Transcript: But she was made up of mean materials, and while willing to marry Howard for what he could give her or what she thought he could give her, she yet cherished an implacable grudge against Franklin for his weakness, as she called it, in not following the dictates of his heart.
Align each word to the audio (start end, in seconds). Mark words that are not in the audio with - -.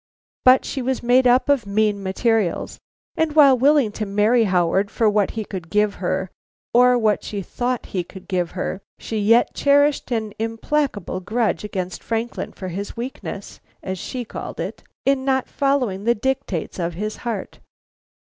But 0.43 0.65
she 0.65 0.81
was 0.81 1.03
made 1.03 1.27
up 1.27 1.47
of 1.47 1.67
mean 1.67 2.01
materials, 2.01 2.79
and 3.15 3.35
while 3.35 3.55
willing 3.55 3.91
to 3.91 4.05
marry 4.07 4.45
Howard 4.45 4.89
for 4.89 5.07
what 5.07 5.29
he 5.37 5.45
could 5.45 5.69
give 5.69 5.93
her 6.01 6.31
or 6.73 6.97
what 6.97 7.23
she 7.23 7.43
thought 7.43 7.85
he 7.93 8.03
could 8.03 8.27
give 8.27 8.49
her, 8.57 8.81
she 8.97 9.19
yet 9.19 9.53
cherished 9.53 10.09
an 10.09 10.33
implacable 10.39 11.19
grudge 11.19 11.63
against 11.63 12.01
Franklin 12.01 12.51
for 12.51 12.69
his 12.69 12.97
weakness, 12.97 13.59
as 13.83 13.99
she 13.99 14.25
called 14.25 14.59
it, 14.59 14.81
in 15.05 15.23
not 15.23 15.47
following 15.47 16.05
the 16.05 16.15
dictates 16.15 16.79
of 16.79 16.95
his 16.95 17.17
heart. 17.17 17.59